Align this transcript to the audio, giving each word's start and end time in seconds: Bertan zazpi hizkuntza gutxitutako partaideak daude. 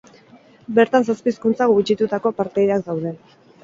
Bertan 0.79 1.05
zazpi 1.11 1.33
hizkuntza 1.35 1.71
gutxitutako 1.77 2.37
partaideak 2.43 2.87
daude. 2.93 3.19